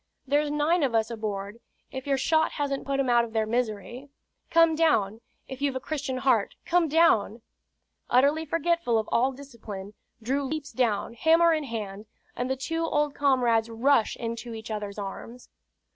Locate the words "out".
3.07-3.23